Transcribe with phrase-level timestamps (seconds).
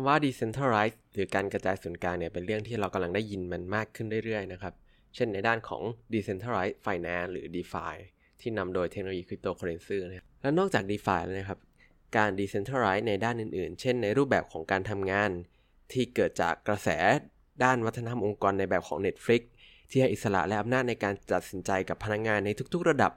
[0.00, 4.74] คำว่า decentralized หรือการกระจายศูนย์กลางเนี่ยเป็นเรื่องที่เรากำลังได้ยินมันมากขึ้นเรื่อยๆนะครับ
[5.14, 5.82] เช่นในด้านของ
[6.12, 7.94] decentralized finance หรือ DeFi
[8.40, 11.58] ที่นำโดยเทคโนโลยีคริปโตเคอเรนซีนะครับและนอกจาก DeFi แล้วนะครับ
[12.16, 15.30] การ decentralized ในด้านอื่นๆ เช่นในรูปแบบของการทำงาน
[15.92, 16.88] ที่เกิดจากกระแส
[17.64, 19.42] ด้านวัฒนธรรมองค์กรในแบบของ Netflix
[19.90, 23.12] ที่ให้อิสระและอำนาจในการตัดสินใจกับพนักงานในทุกๆระดับ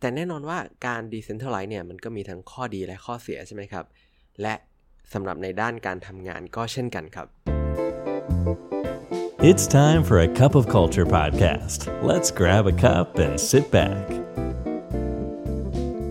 [0.00, 3.84] แต่แน่นอนว่าการ decentralized เนี่ยมันก็มีทั้งข้อดีและข้อเสียใช่ไหมครับ
[4.42, 4.54] และ
[5.12, 7.26] สำหรับในด้านการทำงานก็เช่นกันครับ
[9.50, 11.78] It's time for a cup of culture podcast.
[12.02, 14.04] Let's grab a cup and sit back.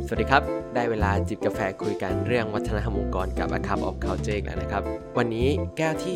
[0.07, 4.83] สวัสดีครับ ได้เวลาจิบกาแฟคุยกันเรื่องวัฒนธรรมองค์กรกับ A Cup of Culture อีกแล้วนะครับ
[5.17, 6.15] วันนี้แก้วที่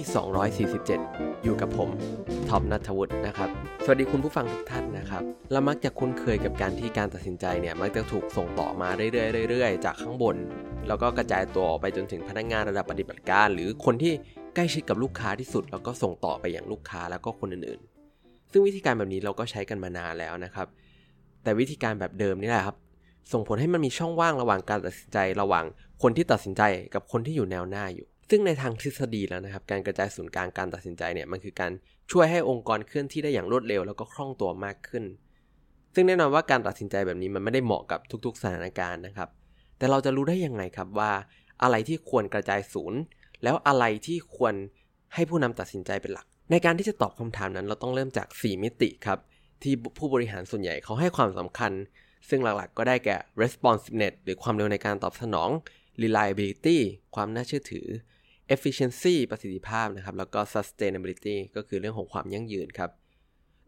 [0.87, 1.89] 247 อยู่กับผม
[2.49, 3.49] ท็อปนัทวุฒินะครับ
[3.83, 10.35] สวัสดีคุณผู้ฟังทุกท่านนะครับเรามักจะคุ้นเคยกับการที่การตัดสินใจเนี่ยมักจะถูกส่งต่อมาเรื่อยๆเรื่อยๆจากข้างบน
[10.87, 14.13] แล้วก็กระจายตัวออกไปจนถึงพนักงานระดับปฏิบัติการ หรือคนที่
[14.55, 20.67] ใกล้ชิดกับลูกค้าที่สุด แล้วก็ส่งต่อไปอย่างลูกค้าแล้วก็คนอื่นๆ ซึ่งวิธีการแบบนี้เราก็ใช้กันมานานแล้วนะครับ
[21.43, 22.77] แต่วิธีการแบบเดิมนี่แหละครับ
[23.31, 25.65] ส่งผลให้มันมีช่องว่างระหว่างการตัดสินใจระหว่าง
[26.01, 31.71] คนที่ตัดสินใจกับคนที่อยู่แนวหน้าอยู่ ซึ่งในทางทฤษฎีแล้วนะครับ การกระจายศูนย์กลางการตัดสินใจเนี่ยมันคือการ
[32.11, 35.03] ช่วยให้องค์กรเคลื่อนที่ได้อย่างรวดเร็วแล้วก็คล่องตัวมากขึ้น
[35.93, 39.29] ซึ่งแน่นอนว่าการตัดสินใจแบบนี้มันไม่ได้เหมาะกับทุกๆสถานการณ์นะครับ
[39.77, 41.11] แต่เราจะรู้ได้ยังไงครับว่า
[41.63, 42.99] อะไรที่ควรกระจายศูนย์
[43.43, 44.53] แล้วอะไรที่ควร
[45.13, 49.19] ให้ผู้นำตัดสินใจเป็นหลัก ในการที่จะตอบคำถามนั้น เราต้องเริ่มจาก 4 มิติครับ
[49.63, 51.71] ที่ผู้บริหารส่วนใหญ่เขาให้ความสำคัญ
[52.29, 55.49] ซึ่งหลักๆ ก็ได้แก่ responsiveness หรือความเร็วในการตอบสนอง
[56.01, 56.77] reliability
[57.15, 57.87] ความน่าเชื่อถือ
[58.55, 62.89] efficiency ประสิทธิภาพนะครับ แล้วก็ sustainability ก็คือเรื่องของความยั่งยืนครับ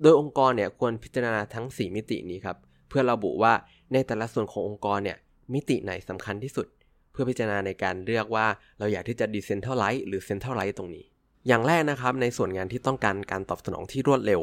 [0.02, 2.58] โดยองค์กรเนี่ยควรพิจารณาทั้ง 4 มิตินี้ครับ
[2.90, 3.54] เพื่อระบุว่า
[3.94, 5.18] ในแต่ละส่วนขององค์กรเนี่ย
[5.54, 6.68] มิติไหนสำคัญที่สุด
[7.12, 8.48] เพื่อพิจารณาในการเลือกว่า
[8.80, 11.06] เราอยากที่จะ decentralize หรือ centralize ตรงนี้
[11.48, 14.42] อย่างแรกนะครับในส่วนงานที่ต้องการการตอบสนองที่รวดเร็ว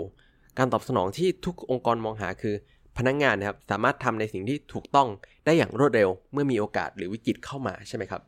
[0.58, 2.55] การตอบสนองที่ทุกองค์กรมองหาคือ
[3.00, 5.08] พนักงงานนะครับสามารถทำในสิ่งที่ถูกต้อง
[5.44, 8.22] ได้อย่างรวดเร็ว เมื่อมีโอกาสหรือวิกฤตเข้ามาใช่ไหมครับ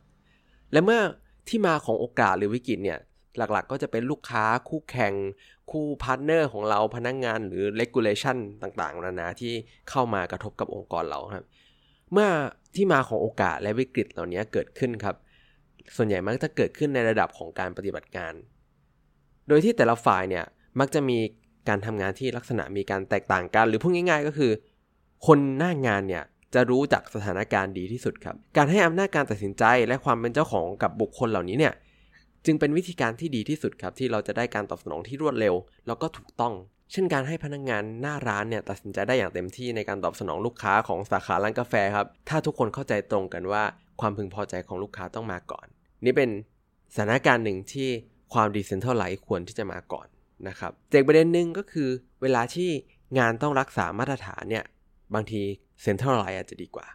[0.71, 1.01] และเมื่อ
[1.47, 2.99] ที่มาของโอกาสหรือวิกฤตเนี่ย
[3.37, 5.13] หลักๆ ก็จะเป็นลูกค้าคู่แข่ง
[5.71, 9.53] คู่พาร์ทเนอร์ของเราพนักงงานหรือเลกูเลชันต่างๆนานาที่
[9.89, 11.45] เข้ามากระทบกับองค์กรเราครับ
[12.11, 12.29] เมื่อ
[12.75, 15.15] ที่มาของโอกาสและวิกฤตเหล่านี้เกิดขึ้นครับ
[15.95, 18.33] ส่วนใหญ่มักจะเกิดขึ้นในระดับของการปฏิบัติงาน
[19.47, 20.45] โดยที่แต่ละฝ่ายเนี่ย
[20.79, 21.17] มักจะมี
[21.69, 24.51] การทำงานที่ลักษณะมีการแตกต่างกัน หรือพูดง่าย ๆ ก็คือ
[25.27, 31.73] คนหน้างานเนี่ยจะรู้จักสถานการณ์ดีที่สุดครับ การให้อำนาจการตัดสินใจและความเป็นเจ้าของกับบุคคลเหล่านี้เนี่ย
[32.45, 35.55] จึงเป็นวิธีการที่ดีที่สุดครับที่เราจะได้การตอบสนองที่รวดเร็ว
[35.87, 36.53] แล้วก็ถูกต้อง
[36.91, 43.63] เช่นการให้พนักงงานหน้าร้านเนี่ยตัดสินใจได้อย่างเต็มที่ในการตอบสนองลูกค้าของสาขาร้านกาแฟครับ ถ้าทุกคนเข้าใจตรงกันว่า
[44.01, 45.67] ความพึงพอใจของลูกค้าต้องมาก่อน
[46.05, 46.29] นี่เป็น
[46.93, 47.89] สถานการณ์หนึ่งที่
[48.33, 50.07] ความดีเซนเทัลไลท์ควรที่จะมาก่อน
[50.47, 51.89] นะครับเจกประเด็นหนึ่งก็คือ
[52.21, 52.69] เวลาที่
[53.19, 54.65] งานต้องรักษามาตรฐานเนี่ย
[55.13, 55.41] บางที
[55.81, 56.87] เซ็นทรัลไลท์อาจจะดีกว่า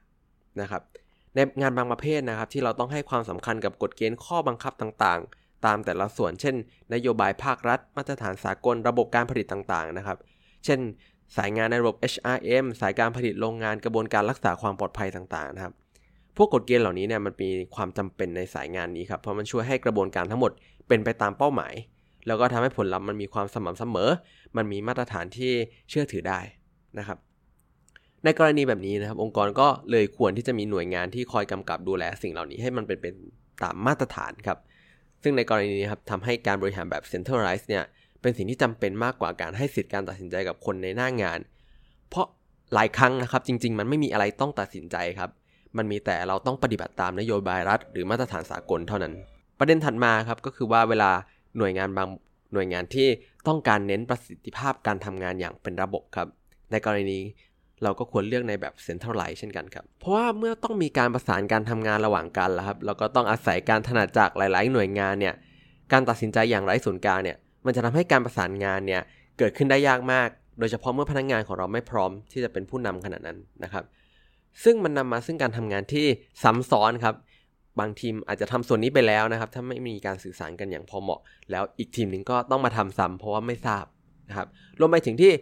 [0.60, 0.82] นะครับ
[1.34, 6.54] ในงานบางประเภทนะครับที่เราต้องให้ความสำคัญกับกฎเกณฑ์ข้อบังคับต่างๆ ตามแต่ละส่วน เช่น
[6.94, 10.18] นโยบายภาครัฐ มาตรฐานสากลระบบการผลิตต่างๆนะครับ
[10.64, 10.80] เช่น
[11.36, 15.74] สายงานในระบบ HRM สายการผลิตโรงงานกระบวนการรักษาความปลอดภัยต่างๆนะครับ
[16.36, 20.52] พวกกฎเกณฑ์เหล่านี้เนี่ยมันมีความจำเป็นในสายงานนี้ครับเพราะมันช่วยให้กระบวนการทั้งหมด
[20.88, 21.74] เป็นไปตามเป้าหมาย
[22.28, 24.10] แล้วก็ทำให้ผลลัพธ์มันมีความสม่ำเสมอ
[24.56, 25.52] มันมีมาตรฐานที่
[25.88, 26.40] เชื่อถือได้
[26.98, 27.18] นะครับ
[28.24, 33.14] ในกรณีแบบนี้นะครับ องค์กรก็เลยควรที่จะมีหน่วยงานที่คอยกำกับดูแลสิ่งเหล่านี้ให้มันเป็นเป็น
[33.62, 34.58] ตามมาตรฐานครับ
[35.22, 37.84] ซึ่งในกรณีนี้ครับทำให้การบริหารแบบ centralized เนี่ย
[38.22, 41.38] เป็นสิ่งที่จำเป็นมากกว่าการให้สิทธิ์การตัดสินใจกับคนในหน้างาน
[42.10, 42.26] เพราะ
[42.74, 45.30] หลายครั้งนะครับ จริง ๆ มันไม่มีอะไรต้องตัดสินใจครับ
[45.76, 49.12] มันมีแต่เราต้องปฏิบัติตามนโยบายรัฐ หรือมาตรฐานสากลเท่านั้น
[49.58, 51.10] ประเด็นถัดมาครับก็คือว่าเวลา
[51.58, 52.08] หน่วยงานบาง
[52.54, 53.08] หน่วยงานที่
[53.48, 56.28] ต้องการเน้นประสิทธิภาพการทำงานอย่างเป็นระบบครับ
[56.70, 57.18] ในกรณี
[57.82, 65.34] เราก็ควรเลือกในแบบเซ็นทรัลไลท์เช่นกันครับ เพราะว่าเมื่อต้องมีการประสานการทำงานระหว่างกันแล้วครับเราก็ต้องอาศัยการถนัดจากหลาย ๆ หน่วยงานเนี่ย
[65.92, 69.02] การตัดสินใจอย่างไร้ศูนย์กลางเนี่ยมันจะทำให้การประสานงานเนี่ย
[69.38, 70.28] เกิดขึ้นได้ยากมาก
[70.58, 73.84] โดยเฉพาะเมื่อพนักงานของเราไม่พร้อมที่จะเป็นผู้นำขนาดนั้นนะครับ
[74.64, 76.06] ซึ่งมันนำมาซึ่งการทำงานที่
[76.42, 77.14] ซ้ำซ้อนครับ
[77.80, 81.20] บางทีมอาจจะทำส่วนนี้ไปแล้วนะครับ ถ้าไม่มีการสื่อสารกันอย่างพอเหมาะ
[81.50, 83.84] แล้วอีกทีมหนึ่งก็ต้องมาทำซ้ำเพราะว่าไม่ทราบ
[84.28, 84.48] นะครับ
[84.80, 85.32] รวมไปถึงที่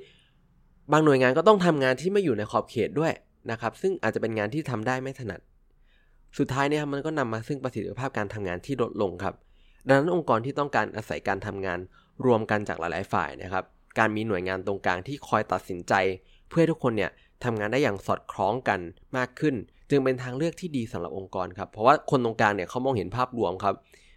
[0.92, 3.12] บางหน่วยงานก็ต้องทำงานที่ไม่อยู่ในขอบเขตด้วย
[3.50, 5.40] นะครับ ซึ่งอาจจะเป็นงานที่ทำได้ไม่ถนัด
[6.38, 9.34] สุดท้ายเนี่ยมันก็นำมาซึ่งประสิทธิภาพการทำงานที่ลดลงครับ
[9.86, 11.78] ดังนั้นองค์กรที่ต้องการอาศัยการทำงาน
[12.26, 13.64] รวมกันจากหลาย ๆ ฝ่ายนะครับ
[13.98, 15.94] การมีหน่วยงานตรงกลางที่คอยตัดสินใจ
[16.48, 17.10] เพื่อให้ทุกคนเนี่ย
[17.44, 18.80] ทำงานได้อย่างสอดคล้องกัน
[19.16, 19.54] มากขึ้น
[19.90, 23.74] จึงเป็นทางเลือกที่ดีสำหรับองค์กรครับ เพราะว่าคนตรงกลางเนี่ยเขามองเห็นภาพรวมครับ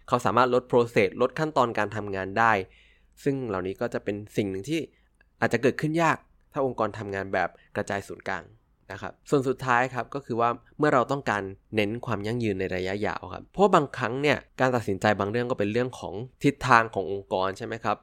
[0.08, 2.52] เขาสามารถลดโปรเซสลดขั้นตอนการทำงานได้
[3.24, 4.80] ซึ่งเหล่านี้ก็จะเป็นสิ่งหนึ่งที่
[5.40, 6.16] อาจจะเกิดขึ้นยาก
[6.52, 8.44] ถ้าองค์กรทำงานแบบกระจายศูนย์กลาง
[8.92, 11.42] นะครับ ส่วนสุดท้ายครับก็คือว่าเมื่อเราต้องการ
[11.76, 16.14] เน้นความยั่งยืนในระยะยาวครับ เพราะบางครั้งเนี่ยการตัดสินใจบางเรื่องก็เป็นเรื่องของ
[16.44, 17.96] ทิศทางขององค์กรใช่ไหมครับ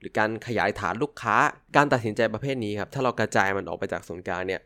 [0.00, 1.36] หรือการขยายฐานลูกค้า
[1.76, 4.60] การตัดสินใจประเภทนี้ครับ ถ้าเรากระจายมันออกไปจากศูนย์กลางเนี่ย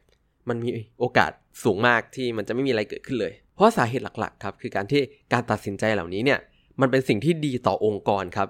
[0.49, 1.31] มันมีโอกาส
[1.65, 5.03] สูงมากที่มันจะไม่มีอะไรเกิดขึ้นเลย เพราะสาเหตุหลักๆครับคือการที่
[5.33, 6.39] การตัดสินใจเหล่านี้เนี่ย
[6.81, 8.49] มันเป็นสิ่งที่ดีต่อองค์กรครับ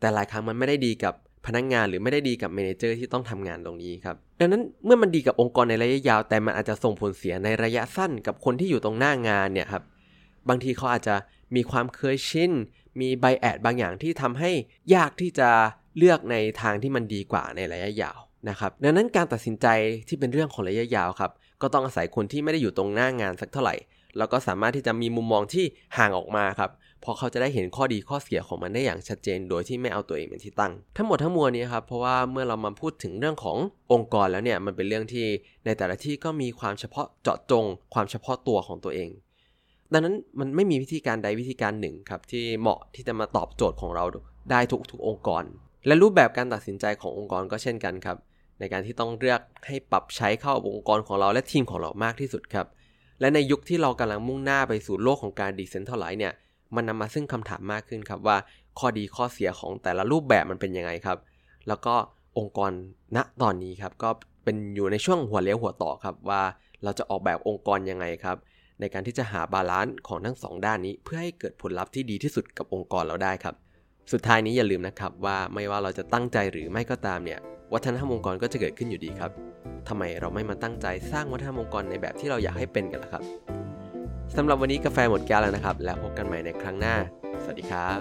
[0.00, 1.14] แต่หลายครั้งมันไม่ได้ดีกับ
[1.46, 9.82] พนักงงานหรือไม่ได้ดีกับเมนเจอร์ที่ต้องทำงานตรงนี้ครับดังนั้นเมื่อมันดีกับองค์กรในระยะยาว แต่มันอาจจะส่งผลเสียในระยะสั้นกับคนที่อยู่ตรงหน้างานเนี่ยครับ
[10.48, 11.16] บางทีเขาอาจจะ
[11.54, 12.52] มีความเคยชิน
[13.00, 14.50] มีไบแอดบางอย่างที่ทำให้
[14.94, 15.50] ยากที่จะ
[15.98, 18.18] เลือกในทางที่มันดีกว่าในระยะยาว
[18.48, 19.66] นะครับดังนั้นการตัดสินใจ
[20.08, 21.30] ที่เป็นเรื่องของระยะยาวครับ
[21.62, 23.74] ก็ต้องอาศัยคนที่ไม่ได้อยู่ตรงหน้างานสักเท่าไหร่
[24.18, 25.64] แล้วก็สามารถที่จะมีมุมมองที่
[25.98, 26.70] ห่างออกมาครับ
[27.04, 33.56] พอเขาจะได้เห็นข้อดีข้อเสียของมันได้อย่างชัดเจน โดยที่ไม่เอาตัวเองเป็นที่ตั้ง ทั้งหมดทั้งมวลนี้ครับเพราะว่าเมื่อเรามาพูดถึงเรื่องของ
[33.92, 35.26] องค์กรแล้วเนี่ยมันเป็นเรื่องที่
[35.64, 39.10] ในแต่ละที่ก็มีความเฉพาะเจาะจง ความเฉพาะตัวของตัวเอง
[39.92, 44.04] ดังนั้นมันไม่มีวิธีการใดวิธีการหนึ่งครับที่เหมาะที่จะมาตอบโจทย์ของเรา
[44.50, 45.44] ได้ทุกทุกองค์กร
[45.86, 48.16] และรูปแบบการตัดสินใจขององค์กรก็เช่นกันครับ
[48.62, 52.66] ในการที่ต้องเลือกให้ปรับใช้เข้าองค์กรของเราและทีมของเรามากที่สุดครับ
[53.20, 56.32] และในยุคที่เรากำลังมุ่งหน้าไปสู่โลกของการดิเซนทัลไลท์เนี่ย
[56.74, 58.36] มันนำมาซึ่งคำถามมากขึ้นครับว่า
[58.78, 61.18] ข้อดีข้อเสียของแต่ละรูปแบบมันเป็นยังไงครับ
[61.68, 61.94] แล้วก็
[62.38, 62.70] องค์กร
[63.16, 64.10] ณตอนนี้ครับก็
[64.44, 66.42] เป็นอยู่ในช่วงหัวเลี้ยวหัวต่อครับว่า
[66.84, 68.36] เราจะออกแบบองค์กรยังไงครับ
[68.80, 73.54] ในการที่จะหา balance ของทั้งสองด้านนี้ เพื่อให้เกิดผลลัพธ์ที่ดีที่สุดกับองค์กรเราได้ครับ
[74.12, 77.40] สุดท้ายนี้อย่าลืมนะครับว่าไม่ว่าเราจะตั้งใจหรือไม่ก็ตามเนี่ย
[77.72, 79.30] วัฒนธรรมองค์กรก็จะเกิดขึ้นอยู่ดีครับ
[79.88, 83.22] ทำไมเราไม่มาตั้งใจสร้างวัฒนธรรมองค์กรในแบบที่เราอยากให้เป็นกันล่ะครับ
[84.36, 86.96] สำหรับวันนี้กาแฟหมดแก้วแล้วนะครับ แล้วพบกันใหม่ในครั้งหน้า
[87.42, 88.00] สวัสดีครับ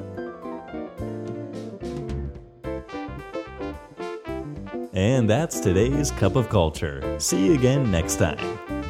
[4.94, 6.98] And that's today's Cup of Culture.
[7.18, 8.80] See you again next time.